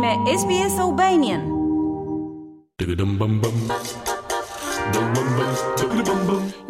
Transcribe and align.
me 0.00 0.12
SBS 0.40 0.78
Albanian. 0.80 1.42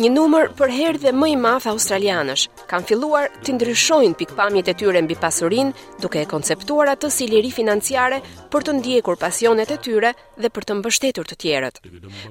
Një 0.03 0.09
numër 0.15 0.51
për 0.59 0.73
herë 0.77 1.01
dhe 1.05 1.13
më 1.15 1.29
i 1.31 1.37
madh 1.39 1.69
australianësh 1.71 2.45
kanë 2.73 2.89
filluar 2.91 3.29
të 3.45 3.55
ndryshojnë 3.55 4.19
pikpamjet 4.21 4.73
e 4.73 4.75
tyre 4.81 5.03
mbi 5.07 5.15
pasurin, 5.23 5.71
duke 6.03 6.25
e 6.25 6.29
konceptuar 6.33 6.91
atë 6.97 7.13
si 7.17 7.29
liri 7.31 7.53
financiare 7.55 8.19
për 8.51 8.67
të 8.67 8.77
ndjekur 8.81 9.21
pasionet 9.23 9.71
e 9.77 9.79
tyre 9.87 10.15
dhe 10.37 10.51
për 10.51 10.67
të 10.71 10.79
mbështetur 10.81 11.31
të 11.31 11.39
tjerët. 11.45 11.81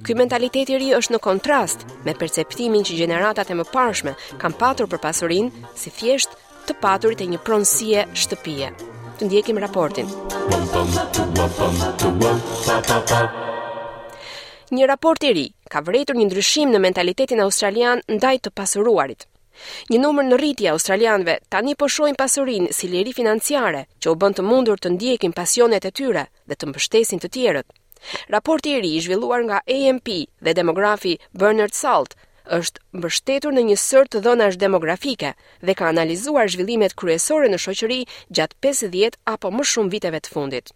Ky 0.03 0.19
mentalitet 0.19 0.73
i 0.75 0.81
ri 0.83 0.91
është 0.99 1.15
në 1.15 1.23
kontrast 1.29 1.87
me 2.03 2.17
perceptimin 2.25 2.83
që 2.83 2.99
gjeneratat 2.99 3.53
e 3.55 3.59
mëparshme 3.63 4.17
kanë 4.43 4.59
patur 4.59 4.91
për 4.91 5.05
pasurin 5.07 5.51
si 5.79 5.95
thjesht 5.99 6.35
të 6.67 6.75
paturit 6.83 7.23
e 7.23 7.31
një 7.35 7.41
pronësie 7.47 8.07
shtëpie 8.13 8.88
të 9.19 9.27
ndjekim 9.27 9.57
raportin. 9.59 10.07
Një 14.71 14.85
raport 14.87 15.23
i 15.27 15.31
ri 15.35 15.45
ka 15.69 15.81
vërejtur 15.85 16.15
një 16.17 16.27
ndryshim 16.29 16.71
në 16.71 16.79
mentalitetin 16.85 17.41
australian 17.45 17.99
ndaj 18.17 18.37
të 18.45 18.53
pasuruarit. 18.59 19.25
Një 19.91 19.99
numër 20.05 20.25
në 20.29 20.37
rritje 20.39 20.69
australianve 20.71 21.35
tani 21.51 21.75
po 21.75 21.89
shohin 21.91 22.15
pasurinë 22.15 22.71
si 22.77 22.87
liri 22.87 23.11
financiare 23.13 23.83
që 23.99 24.13
u 24.13 24.15
bën 24.21 24.37
të 24.37 24.45
mundur 24.49 24.79
të 24.79 24.93
ndjekin 24.95 25.35
pasionet 25.35 25.85
e 25.89 25.91
tyre 26.01 26.23
dhe 26.47 26.55
të 26.55 26.69
mbështesin 26.71 27.19
të 27.19 27.31
tjerët. 27.35 27.67
Raporti 28.35 28.77
i 28.77 28.79
ri 28.81 28.93
i 28.95 29.03
zhvilluar 29.03 29.43
nga 29.47 29.59
AMP 29.67 30.07
dhe 30.39 30.53
demografi 30.55 31.17
Bernard 31.35 31.75
Salt 31.75 32.15
është 32.57 32.81
mbështetur 32.99 33.55
në 33.55 33.63
një 33.69 33.75
sër 33.85 34.09
të 34.13 34.21
dhënash 34.27 34.57
demografike 34.63 35.31
dhe 35.69 35.75
ka 35.81 35.89
analizuar 35.93 36.51
zhvillimet 36.55 36.95
kryesore 37.03 37.51
në 37.53 37.61
shoqëri 37.65 37.99
gjatë 38.39 38.61
50 38.69 39.19
apo 39.35 39.53
më 39.59 39.67
shumë 39.73 39.93
viteve 39.97 40.21
të 40.27 40.35
fundit. 40.37 40.71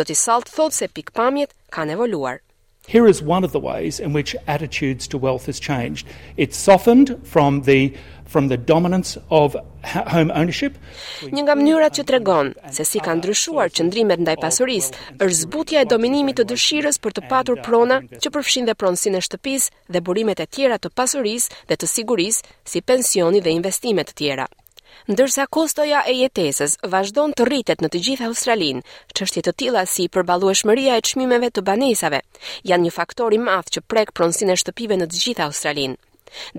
Zoti 0.00 0.18
Salt 0.24 0.54
thotë 0.58 0.78
se 0.82 0.86
pikpamjet 1.00 1.56
kanë 1.78 1.98
evoluar. 1.98 2.40
Here 2.88 3.06
is 3.06 3.20
one 3.22 3.44
of 3.44 3.52
the 3.52 3.58
ways 3.60 4.00
in 4.00 4.14
which 4.14 4.34
attitudes 4.46 5.06
to 5.08 5.18
wealth 5.18 5.44
has 5.46 5.60
changed. 5.60 6.06
It's 6.38 6.56
softened 6.56 7.08
from 7.22 7.52
the 7.70 7.92
from 8.24 8.48
the 8.48 8.56
dominance 8.56 9.10
of 9.30 9.56
home 10.14 10.30
ownership. 10.34 10.72
Një 11.32 11.42
nga 11.44 11.54
mënyrat 11.56 11.94
që 12.00 12.04
tregon 12.10 12.50
se 12.76 12.84
si 12.88 13.00
kanë 13.04 13.20
ndryshuar 13.22 13.68
qendrimet 13.76 14.20
ndaj 14.24 14.36
pasurisë 14.40 14.94
është 15.20 15.40
zbutja 15.42 15.84
e 15.84 15.88
dominimit 15.92 16.40
të 16.40 16.46
dëshirës 16.52 17.00
për 17.04 17.16
të 17.18 17.24
patur 17.30 17.60
prona 17.66 18.00
që 18.18 18.32
përfshin 18.34 18.68
dhe 18.68 18.76
pronësinë 18.80 19.20
e 19.22 19.26
shtëpisë 19.28 19.72
dhe 19.92 20.02
burimet 20.08 20.40
e 20.44 20.48
tjera 20.48 20.80
të 20.80 20.92
pasurisë 21.00 21.60
dhe 21.72 21.76
të 21.80 21.92
sigurisë, 21.94 22.44
si 22.68 22.84
pensioni 22.92 23.44
dhe 23.44 23.52
investimet 23.60 24.12
të 24.12 24.18
tjera 24.22 24.48
ndërsa 25.06 25.46
kostoja 25.54 26.02
e 26.10 26.14
jetesës 26.24 26.76
vazhdon 26.92 27.34
të 27.38 27.46
rritet 27.48 27.82
në 27.84 27.88
të 27.92 28.00
gjithë 28.06 28.26
Australinë, 28.28 28.82
çështje 29.14 29.42
të 29.46 29.52
tilla 29.62 29.84
si 29.86 30.08
përballueshmëria 30.12 30.96
e 30.98 31.04
çmimeve 31.10 31.50
të 31.52 31.62
banesave 31.68 32.20
janë 32.70 32.84
një 32.88 32.92
faktor 32.98 33.36
i 33.36 33.40
madh 33.46 33.70
që 33.76 33.84
prek 33.92 34.12
pronësinë 34.16 34.54
e 34.56 34.60
shtëpive 34.64 34.98
në 34.98 35.06
të 35.12 35.22
gjithë 35.22 35.46
Australinë. 35.46 35.96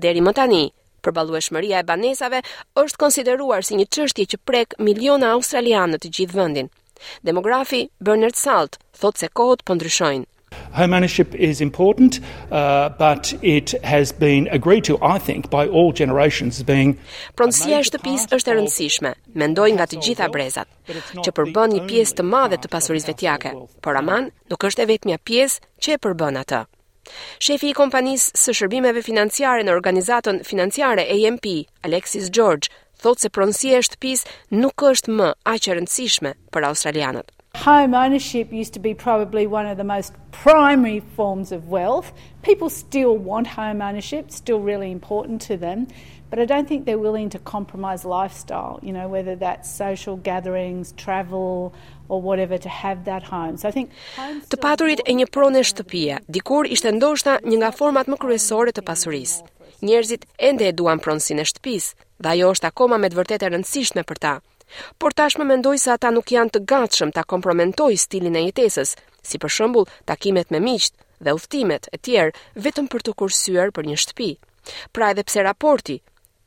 Deri 0.02 0.24
më 0.24 0.32
tani, 0.40 0.62
përballueshmëria 1.04 1.82
e 1.82 1.88
banesave 1.92 2.42
është 2.84 3.00
konsideruar 3.04 3.64
si 3.66 3.78
një 3.80 3.88
çështje 3.96 4.30
që 4.34 4.42
prek 4.50 4.76
miliona 4.88 5.34
australianë 5.36 5.94
në 5.96 6.02
të 6.06 6.14
gjithë 6.18 6.40
vendin. 6.42 6.72
Demografi 7.26 7.86
Bernard 8.00 8.36
Salt 8.36 8.80
thotë 9.00 9.24
se 9.24 9.32
kohët 9.34 9.64
po 9.64 9.76
ndryshojnë. 9.78 10.26
Home 10.72 10.94
ownership 10.94 11.32
is 11.34 11.60
important, 11.60 12.20
uh, 12.50 12.88
but 12.90 13.34
it 13.42 13.70
has 13.84 14.12
been 14.12 14.48
agreed 14.48 14.84
to, 14.84 14.98
I 15.02 15.18
think, 15.18 15.50
by 15.50 15.66
all 15.66 15.92
generations 15.92 16.56
as 16.58 16.64
being 16.74 16.96
Pronësia 17.36 17.78
e 17.80 17.84
shtëpisë 17.86 18.30
është 18.36 18.50
e 18.52 18.56
rëndësishme, 18.58 19.12
mendoj 19.42 19.68
nga 19.76 19.86
të 19.90 20.00
gjitha 20.04 20.28
brezat, 20.34 20.68
që 21.24 21.34
përbën 21.38 21.74
një 21.76 21.84
pjesë 21.90 22.18
të 22.20 22.26
madhe 22.32 22.58
të 22.58 22.70
pasurisë 22.74 23.12
vetjake, 23.12 23.52
por 23.84 23.98
aman 24.02 24.30
nuk 24.50 24.66
është 24.70 24.84
e 24.84 24.90
vetëmja 24.92 25.20
pjesë 25.30 25.62
që 25.84 25.96
e 25.96 26.00
përbën 26.06 26.38
atë. 26.42 26.62
Shefi 27.42 27.70
i 27.70 27.74
kompanisë 27.80 28.34
së 28.42 28.54
shërbimeve 28.60 29.02
financiare 29.06 29.64
në 29.66 29.74
organizatën 29.74 30.42
financiare 30.46 31.06
AMP, 31.16 31.50
Alexis 31.88 32.30
George, 32.36 32.70
thotë 33.02 33.26
se 33.26 33.30
pronësia 33.34 33.80
e 33.80 33.86
shtëpisë 33.88 34.38
nuk 34.62 34.86
është 34.90 35.18
më 35.18 35.32
aq 35.54 35.70
e 35.70 35.76
rëndësishme 35.80 36.34
për 36.54 36.70
australianët. 36.70 37.34
Home 37.56 37.94
ownership 37.94 38.52
used 38.52 38.72
to 38.74 38.78
be 38.80 38.94
probably 38.94 39.46
one 39.46 39.66
of 39.66 39.76
the 39.76 39.84
most 39.84 40.12
primary 40.32 41.00
forms 41.00 41.52
of 41.52 41.68
wealth. 41.68 42.12
People 42.42 42.70
still 42.70 43.16
want 43.18 43.46
home 43.48 43.82
ownership, 43.82 44.30
still 44.30 44.60
really 44.60 44.90
important 44.92 45.42
to 45.42 45.56
them, 45.56 45.88
but 46.30 46.38
I 46.38 46.44
don't 46.44 46.66
think 46.68 46.86
they're 46.86 46.96
willing 46.98 47.28
to 47.30 47.38
compromise 47.40 48.04
lifestyle, 48.06 48.78
you 48.82 48.92
know, 48.92 49.08
whether 49.08 49.34
that's 49.36 49.68
social 49.68 50.16
gatherings, 50.16 50.92
travel 50.96 51.74
or 52.08 52.22
whatever 52.22 52.56
to 52.56 52.68
have 52.68 53.04
that 53.06 53.24
home. 53.24 53.56
So 53.56 53.68
I 53.68 53.72
think 53.72 53.90
të 54.48 54.60
paturit 54.62 55.02
e 55.04 55.12
një 55.18 55.26
pronë 55.34 55.66
shtëpie 55.72 56.22
dikur 56.30 56.70
ishte 56.70 56.94
ndoshta 56.94 57.40
një 57.44 57.56
nga 57.64 57.72
format 57.74 58.06
më 58.08 58.20
kryesore 58.22 58.72
të 58.72 58.86
pasurisë. 58.86 59.42
Njerëzit 59.82 60.24
ende 60.38 60.68
e 60.68 60.72
duan 60.76 61.02
pronësinë 61.02 61.42
e 61.44 61.50
shtëpisë, 61.50 61.92
dhe 62.22 62.32
ajo 62.36 62.54
është 62.54 62.70
akoma 62.70 63.00
me 63.00 63.10
të 63.10 63.18
vërtetë 63.20 63.46
e 63.46 63.52
rëndësishme 63.56 64.06
për 64.10 64.24
ta 64.26 64.34
por 65.00 65.12
tashmë 65.18 65.46
mendoj 65.48 65.78
se 65.82 65.90
ata 65.94 66.10
nuk 66.14 66.30
janë 66.34 66.52
të 66.54 66.60
gatshëm 66.72 67.12
ta 67.14 67.24
kompromentoj 67.32 67.90
stilin 68.04 68.36
e 68.40 68.44
jetesës, 68.46 68.92
si 69.30 69.38
për 69.42 69.52
shembull 69.56 69.88
takimet 70.10 70.52
me 70.54 70.60
miqtë 70.66 71.26
dhe 71.26 71.34
udhëtimet 71.38 71.88
e 71.96 72.00
tjerë 72.06 72.62
vetëm 72.66 72.88
për 72.92 73.04
të 73.08 73.14
kursyer 73.22 73.72
për 73.76 73.88
një 73.90 73.98
shtëpi. 74.04 74.28
Pra 74.94 75.10
edhe 75.14 75.24
pse 75.28 75.44
raporti 75.48 75.98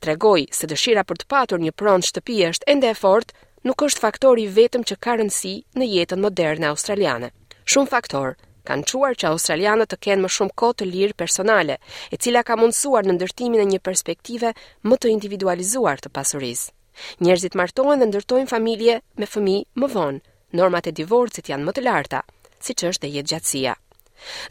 tregoi 0.06 0.46
se 0.60 0.68
dëshira 0.72 1.04
për 1.08 1.22
të 1.24 1.30
patur 1.36 1.62
një 1.66 1.76
pronë 1.82 2.10
shtëpi 2.12 2.38
është 2.52 2.70
ende 2.76 2.90
e 2.94 3.00
fortë, 3.04 3.36
nuk 3.68 3.86
është 3.88 4.04
faktori 4.06 4.48
vetëm 4.60 4.84
që 4.90 4.98
ka 5.06 5.18
rëndësi 5.20 5.54
në 5.80 5.90
jetën 5.94 6.24
moderne 6.28 6.72
australiane. 6.72 7.32
Shumë 7.64 7.94
faktor 7.94 8.34
kanë 8.68 8.88
quar 8.92 9.18
që 9.20 9.30
australianët 9.32 9.90
të 9.94 9.98
kenë 10.08 10.24
më 10.26 10.30
shumë 10.38 10.56
kohë 10.62 10.78
të 10.82 10.88
lirë 10.92 11.18
personale, 11.24 11.76
e 12.14 12.20
cila 12.24 12.46
ka 12.48 12.56
mundësuar 12.62 13.04
në 13.08 13.18
ndërtimin 13.20 13.64
e 13.66 13.70
një 13.74 13.80
perspektive 13.90 14.54
më 14.90 15.00
të 15.02 15.12
individualizuar 15.16 16.02
të 16.04 16.12
pasurisë. 16.20 16.72
Njerëzit 17.26 17.56
martohen 17.62 18.02
dhe 18.02 18.08
ndërtojnë 18.10 18.52
familje 18.54 18.96
me 19.22 19.30
fëmi 19.36 19.56
më 19.84 19.90
vonë, 19.96 20.22
normat 20.60 20.90
e 20.92 20.96
divorcit 21.00 21.50
janë 21.54 21.68
më 21.70 21.76
të 21.78 21.86
larta, 21.88 22.20
si 22.68 22.76
që 22.82 22.92
është 22.92 23.04
dhe 23.10 23.14
jetë 23.16 23.32
gjatsia. 23.34 23.76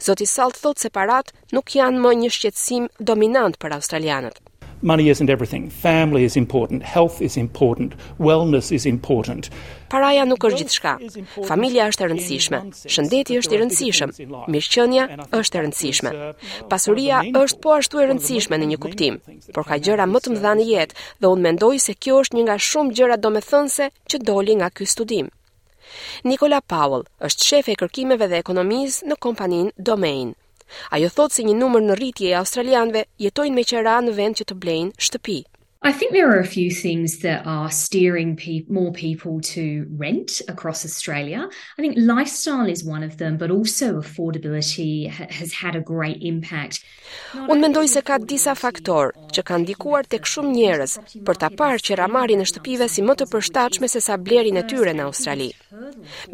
Zoti 0.09 0.27
Salt 0.35 0.59
thot 0.65 0.81
se 0.85 0.89
parat 0.99 1.31
nuk 1.57 1.75
janë 1.79 2.01
më 2.07 2.15
një 2.23 2.31
shqetsim 2.39 2.89
dominant 3.11 3.59
për 3.63 3.75
australianët 3.79 4.41
money 4.83 5.09
isn't 5.09 5.29
everything. 5.29 5.69
Family 5.69 6.23
is 6.23 6.35
important, 6.35 6.83
health 6.83 7.21
is 7.21 7.37
important, 7.37 7.95
wellness 8.19 8.69
is 8.71 8.85
important. 8.85 9.49
Paraja 9.91 10.25
nuk 10.25 10.43
është 10.43 10.59
gjithçka. 10.59 10.93
Familja 11.47 11.85
është 11.91 12.03
e 12.05 12.09
rëndësishme. 12.11 12.59
Shëndeti 12.91 13.37
është 13.39 13.55
i 13.55 13.61
rëndësishëm. 13.61 14.13
Mirëqenia 14.51 15.05
është 15.39 15.59
e 15.59 15.63
rëndësishme. 15.63 16.11
Pasuria 16.71 17.21
është 17.43 17.61
po 17.63 17.75
ashtu 17.77 18.01
e 18.03 18.09
rëndësishme 18.09 18.59
në 18.63 18.71
një 18.73 18.81
kuptim, 18.83 19.21
por 19.55 19.65
ka 19.69 19.79
gjëra 19.79 20.09
më 20.09 20.23
të 20.25 20.35
mëdha 20.35 20.53
në 20.59 20.67
jetë 20.69 21.07
dhe 21.21 21.31
unë 21.31 21.45
mendoj 21.47 21.75
se 21.85 21.95
kjo 21.95 22.19
është 22.25 22.39
një 22.39 22.45
nga 22.49 22.59
shumë 22.69 22.95
gjëra 22.99 23.19
domethënëse 23.23 23.89
që 24.09 24.23
doli 24.27 24.59
nga 24.59 24.69
ky 24.73 24.89
studim. 24.93 25.31
Nikola 26.29 26.59
Powell 26.61 27.05
është 27.23 27.47
shefe 27.49 27.71
e 27.73 27.79
kërkimeve 27.79 28.27
dhe 28.31 28.41
ekonomisë 28.43 29.07
në 29.11 29.19
kompaninë 29.21 29.73
Domain. 29.77 30.33
Ajo 30.91 31.07
thot 31.17 31.33
se 31.35 31.41
si 31.41 31.47
një 31.49 31.55
numër 31.61 31.83
në 31.87 31.97
rritje 31.99 32.29
e 32.31 32.37
australianve 32.41 33.05
jetojnë 33.25 33.57
me 33.59 33.67
qera 33.73 33.97
në 34.07 34.17
vend 34.21 34.41
që 34.41 34.49
të 34.53 34.59
blejnë 34.65 35.07
shtëpi. 35.09 35.37
I 35.85 35.91
think 35.91 36.13
there 36.13 36.29
are 36.31 36.39
a 36.39 36.45
few 36.45 36.71
things 36.71 37.17
that 37.27 37.45
are 37.45 37.69
steering 37.69 38.37
pe 38.37 38.63
more 38.69 38.93
people 38.93 39.41
to 39.53 39.63
rent 39.97 40.41
across 40.47 40.85
Australia. 40.85 41.45
I 41.77 41.81
think 41.81 41.95
lifestyle 41.97 42.67
is 42.69 42.85
one 42.85 43.03
of 43.03 43.13
them, 43.17 43.33
but 43.41 43.51
also 43.51 43.87
affordability 44.01 45.09
ha 45.11 45.25
has 45.39 45.51
had 45.61 45.73
a 45.75 45.81
great 45.93 46.19
impact. 46.33 46.75
Un 47.49 47.59
mendoj 47.59 47.87
se 47.95 48.01
ka 48.09 48.15
disa 48.17 48.53
faktor 48.63 49.05
që 49.35 49.41
kanë 49.49 49.63
ndikuar 49.65 50.03
tek 50.11 50.23
shumë 50.31 50.53
njerëz 50.57 50.91
për 51.27 51.35
ta 51.43 51.49
parë 51.59 51.83
që 51.85 51.99
ramarin 52.01 52.43
e 52.43 52.47
shtëpive 52.51 52.87
si 52.93 53.01
më 53.03 53.13
të 53.19 53.25
përshtatshme 53.33 53.87
se 53.93 53.99
sa 54.07 54.15
blerin 54.25 54.61
e 54.61 54.65
tyre 54.71 54.95
në 54.95 55.03
Australi. 55.09 55.49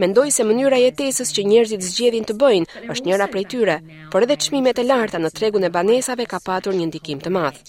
Mendoj 0.01 0.29
se 0.37 0.45
mënyra 0.45 0.77
jetesës 0.85 1.33
që 1.35 1.47
njerëzit 1.51 1.87
zgjedhin 1.89 2.29
të 2.29 2.37
bëjnë 2.45 2.85
është 2.91 3.07
njëra 3.09 3.31
prej 3.33 3.45
tyre, 3.55 3.77
por 4.13 4.23
edhe 4.29 4.37
çmimet 4.45 4.85
e 4.85 4.87
larta 4.91 5.17
në 5.17 5.33
tregun 5.39 5.65
e 5.67 5.73
banesave 5.75 6.25
ka 6.29 6.37
patur 6.47 6.77
një 6.77 6.85
ndikim 6.93 7.25
të 7.25 7.33
madh. 7.33 7.61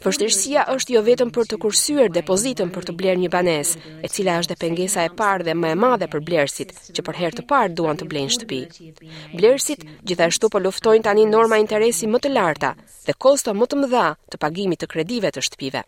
Vështirësia 0.00 0.62
është 0.72 0.94
jo 0.94 1.00
vetëm 1.06 1.30
për 1.36 1.48
të 1.50 1.56
kursyer 1.62 2.08
depozitën 2.12 2.70
për 2.74 2.86
të 2.88 2.92
bler 2.98 3.18
një 3.20 3.28
banesë, 3.34 3.80
e 4.06 4.10
cila 4.12 4.36
është 4.40 4.54
dhe 4.54 4.60
pengesa 4.62 5.04
e 5.04 5.10
parë 5.20 5.44
dhe 5.48 5.54
më 5.62 5.72
e 5.74 5.76
madhe 5.82 6.06
për 6.12 6.22
blerësit, 6.28 6.70
që 6.96 7.04
për 7.06 7.18
herë 7.20 7.36
të 7.36 7.42
parë 7.50 7.74
duan 7.78 7.98
të 8.00 8.06
blejnë 8.10 8.32
shtëpi. 8.38 8.60
Blerësit 9.36 9.84
gjithashtu 10.08 10.48
po 10.54 10.62
luftojnë 10.64 11.04
tani 11.08 11.26
norma 11.32 11.60
interesi 11.60 12.08
më 12.08 12.22
të 12.24 12.32
larta 12.36 12.72
dhe 13.06 13.14
kosto 13.26 13.52
më 13.58 13.68
të 13.70 13.80
mëdha 13.82 14.06
të 14.32 14.40
pagimit 14.46 14.80
të 14.82 14.88
kredive 14.94 15.32
të 15.36 15.44
shtëpive. 15.50 15.82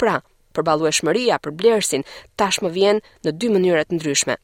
Pra, 0.00 0.16
përballueshmëria 0.56 1.36
për 1.44 1.56
blerësin 1.60 2.06
tashmë 2.40 2.70
vjen 2.78 3.02
në 3.28 3.36
dy 3.36 3.52
mënyra 3.52 3.84
të 3.90 3.98
ndryshme 4.00 4.38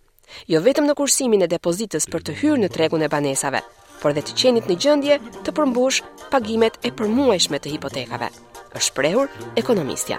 jo 0.53 0.61
vetëm 0.65 0.87
në 0.89 0.95
kursimin 0.99 1.45
e 1.45 1.49
depozitës 1.53 2.09
për 2.13 2.23
të 2.27 2.37
hyrë 2.43 2.61
në 2.63 2.69
tregun 2.75 3.03
e 3.05 3.09
banesave, 3.13 3.61
por 4.05 4.12
dhe 4.12 4.21
të 4.21 4.35
qenit 4.37 4.67
në 4.69 4.75
gjëndje 4.85 5.17
të 5.47 5.53
përmbush 5.56 6.03
pagimet 6.29 6.77
e 6.85 6.91
përmueshme 6.99 7.56
të 7.65 7.73
hipotekave, 7.73 8.29
është 8.77 8.93
prehur 8.99 9.31
ekonomistja. 9.62 10.19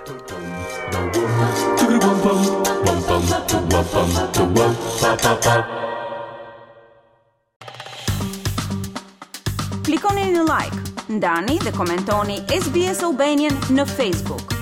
Klikoni 9.86 10.26
në 10.34 10.48
like, 10.50 10.82
ndani 11.20 11.60
dhe 11.62 11.76
komentoni 11.78 12.42
SBS 12.58 13.06
Albanian 13.12 13.62
në 13.78 13.86
Facebook. 13.94 14.55